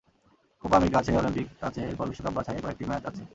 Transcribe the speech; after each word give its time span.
Copa 0.63 0.75
America 0.77 0.97
আছে, 0.99 1.11
Olympic 1.17 1.47
আছে, 1.61 1.81
এরপর 1.89 2.05
বিশ্বকাপ 2.07 2.33
বাছাইয়ে 2.37 2.63
কয়েকটি 2.63 2.83
ম্যাচ 2.85 3.03
আছে। 3.05 3.23